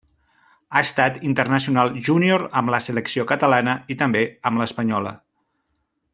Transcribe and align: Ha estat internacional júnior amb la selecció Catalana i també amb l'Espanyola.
Ha 0.77 0.81
estat 0.85 1.19
internacional 1.31 1.93
júnior 2.07 2.45
amb 2.61 2.73
la 2.77 2.79
selecció 2.87 3.27
Catalana 3.33 3.77
i 3.97 3.99
també 4.01 4.25
amb 4.51 4.63
l'Espanyola. 4.63 5.15